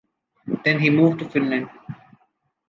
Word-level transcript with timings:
Then 0.65 0.79
he 0.79 0.89
moved 0.89 1.19
to 1.19 1.29
Finland. 1.29 1.69